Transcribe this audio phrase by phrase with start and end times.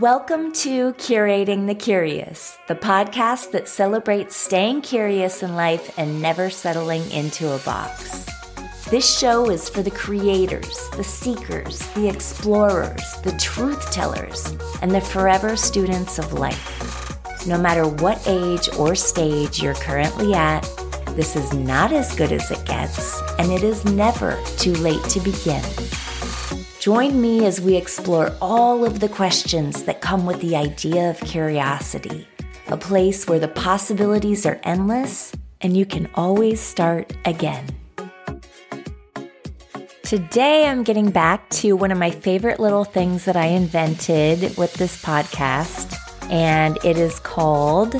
[0.00, 6.50] Welcome to Curating the Curious, the podcast that celebrates staying curious in life and never
[6.50, 8.26] settling into a box.
[8.90, 15.00] This show is for the creators, the seekers, the explorers, the truth tellers, and the
[15.00, 17.46] forever students of life.
[17.46, 20.60] No matter what age or stage you're currently at,
[21.16, 25.20] this is not as good as it gets, and it is never too late to
[25.20, 25.64] begin.
[26.86, 31.18] Join me as we explore all of the questions that come with the idea of
[31.18, 32.28] curiosity,
[32.68, 37.66] a place where the possibilities are endless and you can always start again.
[40.04, 44.72] Today, I'm getting back to one of my favorite little things that I invented with
[44.74, 45.96] this podcast,
[46.30, 47.94] and it is called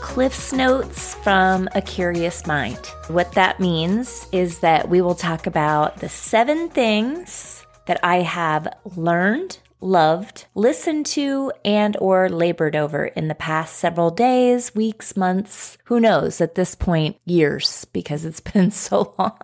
[0.00, 2.86] Cliff's Notes from a Curious Mind.
[3.08, 7.57] What that means is that we will talk about the seven things
[7.88, 14.10] that I have learned, loved, listened to, and or labored over in the past several
[14.10, 19.38] days, weeks, months, who knows at this point, years, because it's been so long.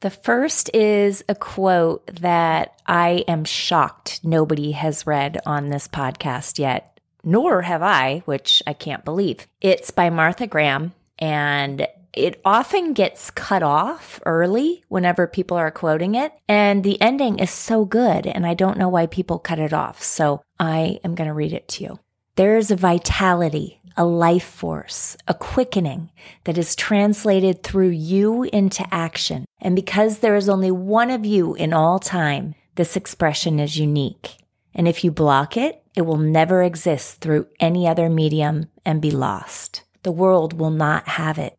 [0.00, 6.58] The first is a quote that I am shocked nobody has read on this podcast
[6.58, 9.46] yet, nor have I, which I can't believe.
[9.60, 16.14] It's by Martha Graham, and it often gets cut off early whenever people are quoting
[16.14, 16.32] it.
[16.48, 20.02] And the ending is so good, and I don't know why people cut it off.
[20.02, 22.00] So I am going to read it to you.
[22.36, 26.10] There is a vitality, a life force, a quickening
[26.44, 29.44] that is translated through you into action.
[29.60, 34.36] And because there is only one of you in all time, this expression is unique.
[34.74, 39.10] And if you block it, it will never exist through any other medium and be
[39.10, 39.82] lost.
[40.02, 41.55] The world will not have it.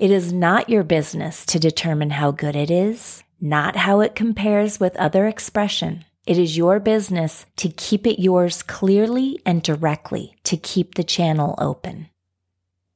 [0.00, 4.80] It is not your business to determine how good it is, not how it compares
[4.80, 6.06] with other expression.
[6.26, 11.54] It is your business to keep it yours clearly and directly, to keep the channel
[11.58, 12.08] open.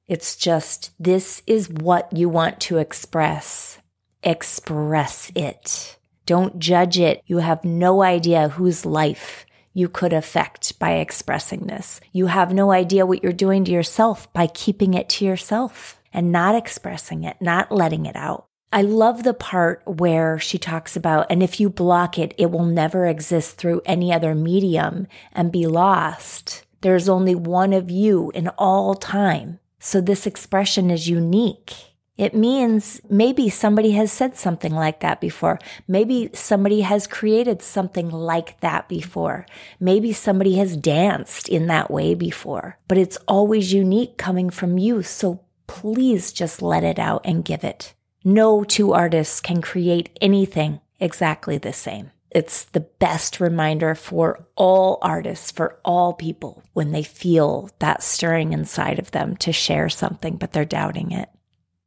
[0.06, 3.80] It's just, this is what you want to express.
[4.22, 5.98] Express it.
[6.24, 7.20] Don't judge it.
[7.26, 12.00] You have no idea whose life you could affect by expressing this.
[12.12, 16.32] You have no idea what you're doing to yourself by keeping it to yourself and
[16.32, 18.46] not expressing it, not letting it out.
[18.72, 22.64] I love the part where she talks about, and if you block it, it will
[22.64, 26.64] never exist through any other medium and be lost.
[26.80, 29.60] There's only one of you in all time.
[29.78, 31.72] So this expression is unique.
[32.16, 35.58] It means maybe somebody has said something like that before.
[35.88, 39.46] Maybe somebody has created something like that before.
[39.80, 45.02] Maybe somebody has danced in that way before, but it's always unique coming from you.
[45.02, 47.94] So please just let it out and give it.
[48.24, 52.10] No two artists can create anything exactly the same.
[52.30, 58.52] It's the best reminder for all artists, for all people, when they feel that stirring
[58.52, 61.28] inside of them to share something, but they're doubting it.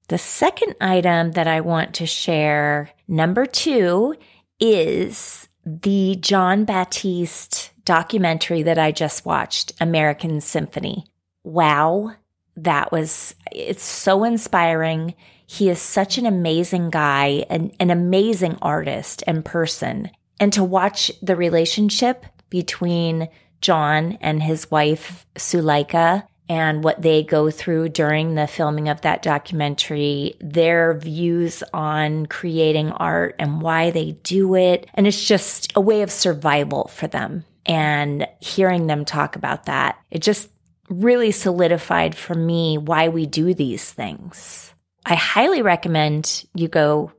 [0.08, 4.16] The second item that I want to share, number two,
[4.58, 11.06] is the Jon Batiste documentary that I just watched, American Symphony.
[11.44, 12.14] Wow,
[12.58, 15.16] that was, it's so inspiring.
[15.46, 20.12] He is such an amazing guy, and an amazing artist and person.
[20.40, 23.30] And to watch the relationship between
[23.62, 29.22] Jon and his wife, Suleika, and what they go through during the filming of that
[29.22, 34.90] documentary, their views on creating art and why they do it.
[34.94, 37.44] And it's just a way of survival for them.
[37.66, 40.50] And hearing them talk about that, it just
[40.90, 44.74] really solidified for me why we do these things.
[45.06, 47.12] I highly recommend you go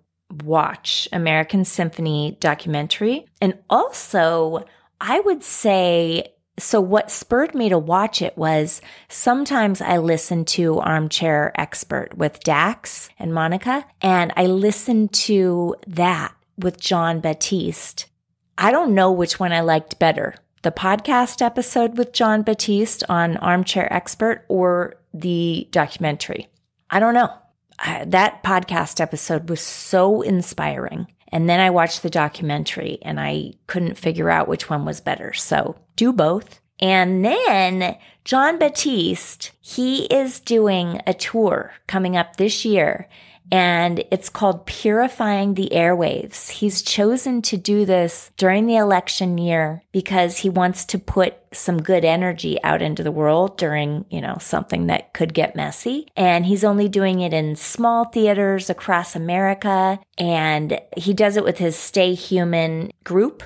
[0.44, 3.26] watch American Symphony documentary.
[3.40, 4.64] And also,
[5.00, 10.80] I would say, so what spurred me to watch it was sometimes I listen to
[10.80, 18.06] Armchair Expert with Dax and Monica, and I listened to that with Jon Batiste.
[18.58, 20.34] I don't know which one I liked better
[20.68, 26.46] the podcast episode with Jon Batiste on Armchair Expert or the documentary.
[26.90, 27.32] I don't know.
[27.78, 31.06] I, that podcast episode was so inspiring.
[31.28, 35.32] And then I watched the documentary and I couldn't figure out which one was better.
[35.32, 36.60] So do both.
[36.78, 43.08] And then Jon Batiste, he is doing a tour coming up this year
[43.50, 46.50] and it's called Purifying the Airwaves.
[46.50, 51.82] He's chosen to do this during the election year because he wants to put some
[51.82, 56.06] good energy out into the world during, you know, something that could get messy.
[56.16, 59.98] And he's only doing it in small theaters across America.
[60.18, 63.42] And he does it with his Stay Human group.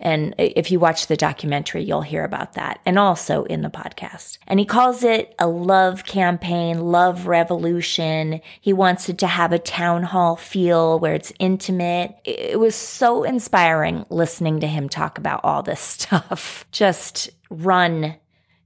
[0.00, 4.38] And if you watch the documentary, you'll hear about that and also in the podcast.
[4.46, 8.40] And he calls it a love campaign, love revolution.
[8.60, 12.16] He wants it to have a town hall feel where it's intimate.
[12.24, 16.64] It was so inspiring listening to him talk about all this stuff.
[16.72, 18.16] Just run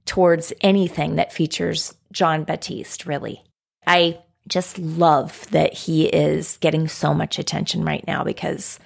[0.05, 3.41] towards anything that features Jon Batiste, really.
[3.85, 8.79] I just love that he is getting so much attention right now because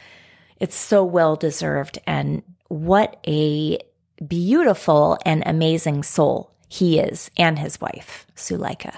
[0.60, 2.00] it's so well deserved.
[2.06, 3.80] And what a
[4.26, 8.94] beautiful and amazing soul he is and his wife, Suleika.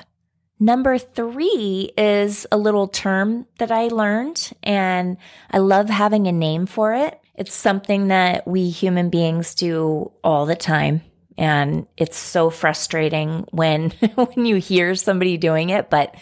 [0.59, 5.17] Number three is a little term that I learned, and
[5.49, 7.19] I love having a name for it.
[7.33, 11.01] It's something that we human beings do all the time.
[11.35, 16.13] And it's so frustrating when, when you hear somebody doing it, but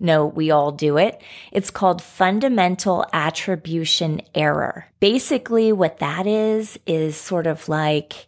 [0.00, 1.20] no, we all do it.
[1.52, 4.86] It's called fundamental attribution error.
[4.98, 8.26] Basically, what that is, is sort of like,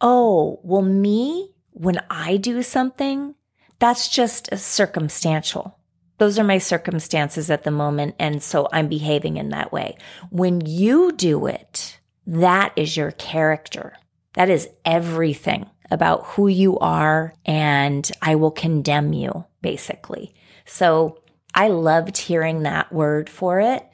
[0.00, 3.36] oh, well, me, when I do something,
[3.78, 5.78] that's just a circumstantial.
[6.18, 8.16] Those are my circumstances at the moment.
[8.18, 9.96] And so I'm behaving in that way.
[10.30, 13.94] When you do it, that is your character.
[14.34, 17.34] That is everything about who you are.
[17.44, 20.34] And I will condemn you, basically.
[20.64, 21.22] So
[21.54, 23.86] I loved hearing that word for it.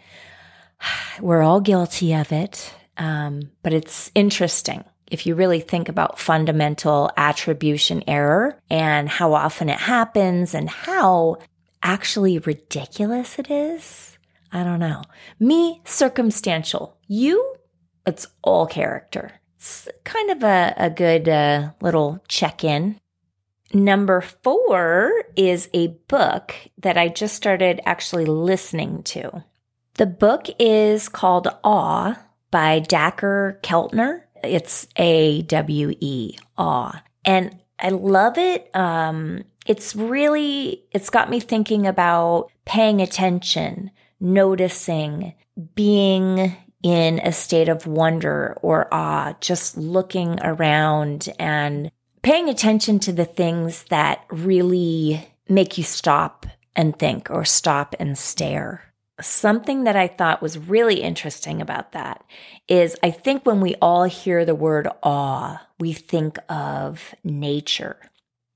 [1.21, 7.11] We're all guilty of it, um, but it's interesting if you really think about fundamental
[7.17, 11.39] attribution error and how often it happens and how
[11.83, 14.19] actually ridiculous it is.
[14.53, 15.03] I don't know.
[15.39, 16.99] Me, circumstantial.
[17.07, 17.55] You,
[18.07, 19.33] it's all character.
[19.57, 23.01] It's kind of a, a good uh, little check in
[23.73, 29.45] Number four is a book that I just started actually listening to.
[29.95, 32.19] The book is called Awe
[32.51, 34.23] by Dacher Keltner.
[34.43, 37.03] It's A W E, Awe.
[37.25, 38.75] And I love it.
[38.75, 45.35] Um, it's really, it's got me thinking about paying attention, noticing,
[45.75, 51.91] being in a state of wonder or awe, just looking around and
[52.29, 56.45] paying attention to the things that really make you stop
[56.77, 58.93] and think or stop and stare.
[59.19, 62.23] Something that I thought was really interesting about that
[62.69, 67.97] is I think when we all hear the word awe, we think of nature.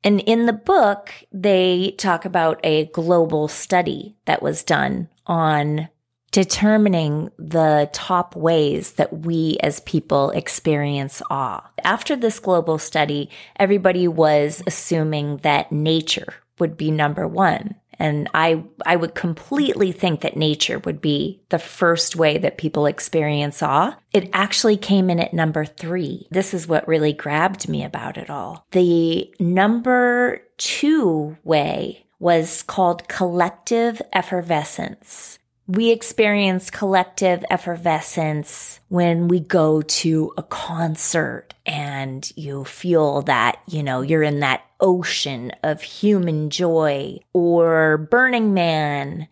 [0.05, 5.89] And in the book, they talk about a global study that was done on
[6.33, 11.71] determining the top ways that we as people experience awe.
[11.85, 17.77] After this global study, everybody was assuming that nature would be number one.
[17.99, 22.87] And I, I would completely think that nature would be the first way that people
[22.87, 23.97] experience awe.
[24.13, 26.27] It actually came in at number three.
[26.31, 28.67] This is what really grabbed me about it all.
[28.73, 35.39] The number two way was called collective effervescence.
[35.75, 43.83] We experience collective effervescence when we go to a concert and you feel that, you
[43.83, 49.29] know, you're in that ocean of human joy or Burning Man,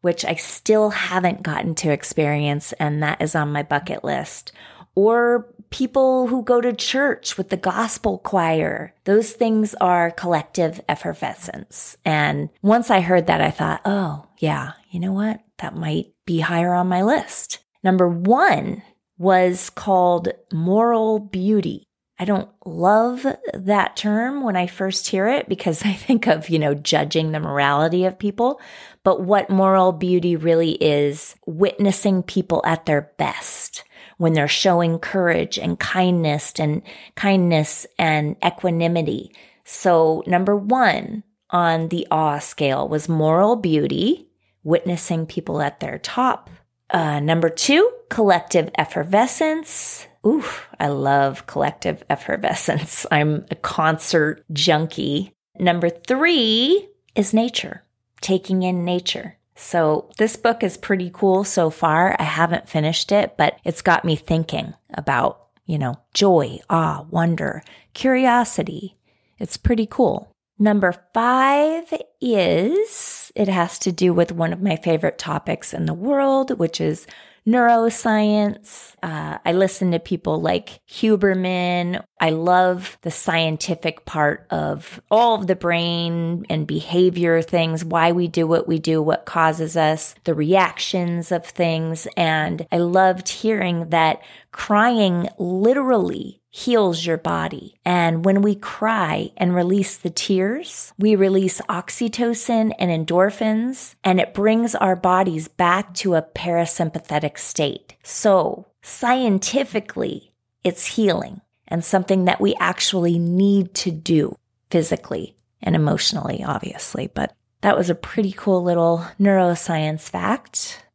[0.00, 2.72] which I still haven't gotten to experience.
[2.80, 4.50] And that is on my bucket list
[4.96, 8.94] or people who go to church with the gospel choir.
[9.06, 11.96] Those things are collective effervescence.
[12.04, 15.40] And once I heard that, I thought, oh, yeah, you know what?
[15.58, 17.58] That might be higher on my list.
[17.82, 18.84] Number one
[19.18, 21.88] was called moral beauty.
[22.20, 26.60] I don't love that term when I first hear it because I think of, you
[26.60, 28.60] know, judging the morality of people.
[29.02, 33.82] But what moral beauty really is witnessing people at their best
[34.18, 36.82] when they're showing courage and kindness and
[37.14, 39.32] kindness and equanimity.
[39.64, 44.28] So number one on the awe scale was moral beauty,
[44.62, 46.50] witnessing people at their top.
[46.90, 50.06] Uh, number two, collective effervescence.
[50.26, 50.44] Ooh,
[50.78, 53.06] I love collective effervescence.
[53.10, 55.32] I'm a concert junkie.
[55.58, 57.84] Number three is nature,
[58.20, 59.36] taking in nature.
[59.54, 62.16] So this book is pretty cool so far.
[62.18, 67.62] I haven't finished it, but it's got me thinking about, you know, joy, awe, wonder,
[67.92, 68.94] curiosity.
[69.38, 70.30] It's pretty cool.
[70.58, 75.94] Number five is it has to do with one of my favorite topics in the
[75.94, 77.06] world, which is
[77.46, 78.94] neuroscience.
[79.02, 85.46] Uh, I listen to people like Huberman I love the scientific part of all of
[85.46, 90.32] the brain and behavior things, why we do what we do, what causes us, the
[90.32, 92.08] reactions of things.
[92.16, 94.22] And I loved hearing that
[94.52, 97.74] crying literally heals your body.
[97.84, 104.34] And when we cry and release the tears, we release oxytocin and endorphins, and it
[104.34, 107.96] brings our bodies back to a parasympathetic state.
[108.04, 110.32] So scientifically,
[110.62, 114.38] it's healing and something that we actually need to do
[114.70, 117.08] physically and emotionally, obviously.
[117.08, 120.86] But that was a pretty cool little neuroscience fact.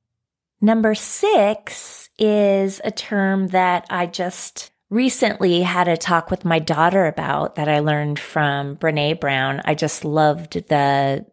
[0.62, 7.06] Number six is a term that I just recently had a talk with my daughter
[7.06, 9.62] about that I learned from Brene Brown.
[9.66, 11.26] I just loved the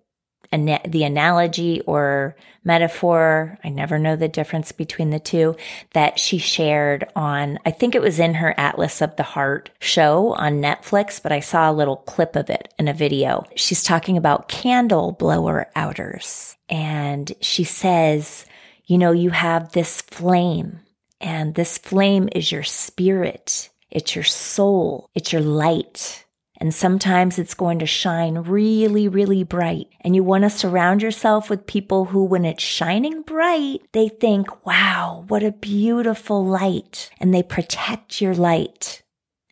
[0.53, 5.57] the analogy or metaphor, I never know the difference between the two,
[5.93, 10.35] that she shared on, I think it was in her Atlas of the Heart show
[10.35, 13.45] on Netflix, but I saw a little clip of it in a video.
[13.55, 16.57] She's talking about candle blower outers.
[16.69, 18.47] And she says,
[18.87, 20.81] you know, you have this flame
[21.21, 23.71] and this flame is your spirit.
[23.91, 25.09] It's your soul.
[25.15, 26.25] It's your light.
[26.59, 29.89] And sometimes it's going to shine really, really bright.
[30.01, 34.65] And you want to surround yourself with people who, when it's shining bright, they think,
[34.65, 37.11] wow, what a beautiful light.
[37.21, 39.03] And they protect your light.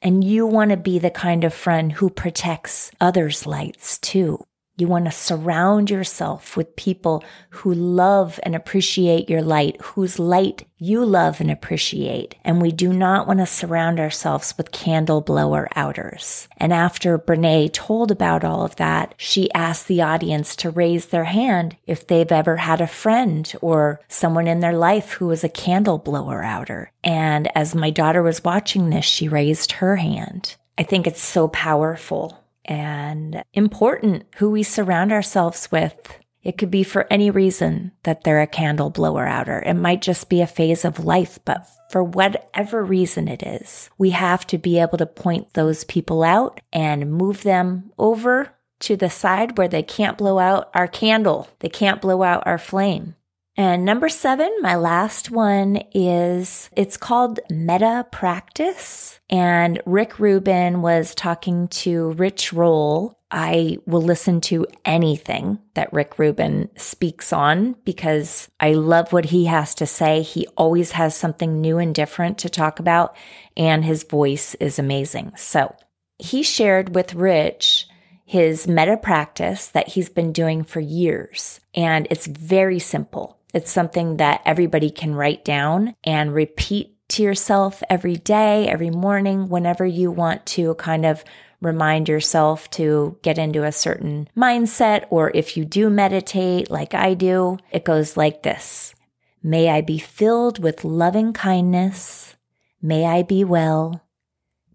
[0.00, 4.44] And you want to be the kind of friend who protects others' lights too.
[4.76, 10.66] You want to surround yourself with people who love and appreciate your light, whose light
[10.78, 12.35] you love and appreciate.
[12.45, 16.49] And we do not want to surround ourselves with candle blower outers.
[16.57, 21.25] And after Brene told about all of that, she asked the audience to raise their
[21.25, 25.49] hand if they've ever had a friend or someone in their life who was a
[25.49, 26.90] candle blower outer.
[27.04, 30.57] And as my daughter was watching this, she raised her hand.
[30.76, 36.18] I think it's so powerful and important who we surround ourselves with.
[36.42, 39.62] It could be for any reason that they're a candle blower outer.
[39.64, 44.11] It might just be a phase of life, but for whatever reason it is, we
[44.11, 49.09] have to be able to point those people out and move them over to the
[49.09, 51.49] side where they can't blow out our candle.
[51.61, 53.14] They can't blow out our flame.
[53.56, 59.20] And number seven, my last one is it's called Metta practice.
[59.30, 63.16] And Rick Rubin was talking to Rich Roll.
[63.30, 69.44] I will listen to anything that Rick Rubin speaks on because I love what he
[69.46, 70.23] has to say.
[70.23, 73.16] He always has something new and different to talk about,
[73.56, 75.32] and his voice is amazing.
[75.37, 75.75] So
[76.18, 77.88] he shared with Rich
[78.25, 83.38] his Metta practice that he's been doing for years, and it's very simple.
[83.54, 89.49] It's something that everybody can write down and repeat to yourself every day, every morning,
[89.49, 91.23] whenever you want to kind of
[91.61, 95.06] remind yourself to get into a certain mindset.
[95.08, 98.92] Or if you do meditate like I do, it goes like this.
[99.40, 102.34] May I be filled with loving kindness.
[102.82, 104.02] May I be well.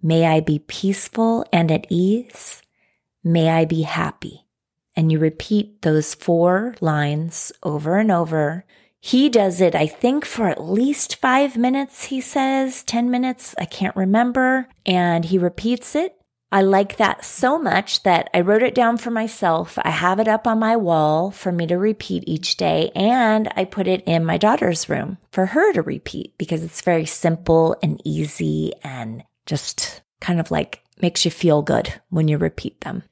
[0.01, 2.61] May I be peaceful and at ease.
[3.25, 4.45] May I be happy
[4.99, 8.65] and you repeat those four lines over and over.
[8.99, 13.63] He does it, I think, for at least five minutes, he says, 10 minutes, I
[13.63, 14.67] can't remember.
[14.85, 16.17] And he repeats it.
[16.51, 19.79] I like that so much that I wrote it down for myself.
[19.81, 22.91] I have it up on my wall for me to repeat each day.
[22.93, 27.05] And I put it in my daughter's room for her to repeat because it's very
[27.05, 32.81] simple and easy and just kind of like makes you feel good when you repeat
[32.81, 33.03] them.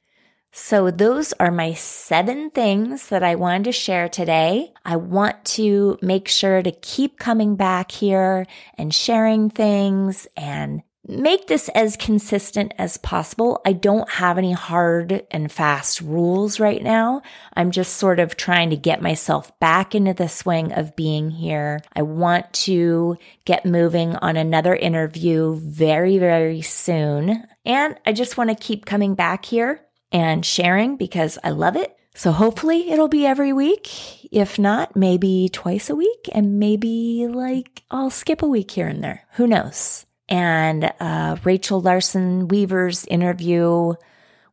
[0.50, 4.72] So those are my seven things that I wanted to share today.
[4.84, 11.46] I want to make sure to keep coming back here and sharing things and make
[11.46, 13.60] this as consistent as possible.
[13.64, 17.22] I don't have any hard and fast rules right now.
[17.54, 21.80] I'm just sort of trying to get myself back into the swing of being here.
[21.96, 27.44] I want to get moving on another interview very, very soon.
[27.64, 31.94] And I just want to keep coming back here and sharing because I love it.
[32.14, 33.88] So hopefully it'll be every week.
[34.32, 39.04] If not, maybe twice a week and maybe like I'll skip a week here and
[39.04, 39.24] there.
[39.34, 40.04] Who knows?
[40.28, 43.94] And uh, Rachel Larson Weaver's interview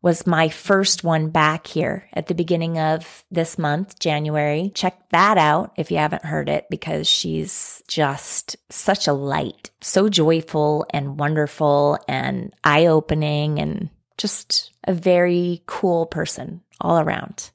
[0.06, 4.72] was my first one back here at the beginning of this month, January.
[4.76, 10.08] Check that out if you haven't heard it because she's just such a light, so
[10.08, 17.52] joyful and wonderful and eye opening and just a very cool person all around.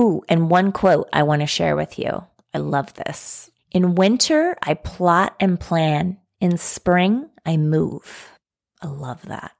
[0.00, 2.24] Ooh, and one quote I want to share with you.
[2.54, 3.50] I love this.
[3.70, 6.18] In winter, I plot and plan.
[6.40, 8.32] In spring, I move.
[8.82, 9.52] I love that.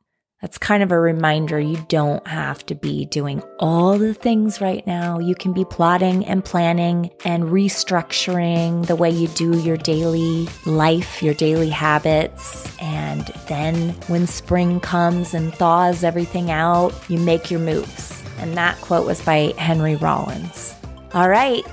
[0.42, 4.84] That's kind of a reminder you don't have to be doing all the things right
[4.88, 5.20] now.
[5.20, 11.22] You can be plotting and planning and restructuring the way you do your daily life,
[11.22, 12.76] your daily habits.
[12.80, 18.20] And then when spring comes and thaws everything out, you make your moves.
[18.38, 20.74] And that quote was by Henry Rollins.
[21.14, 21.64] All right,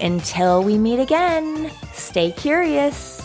[0.00, 3.23] until we meet again, stay curious.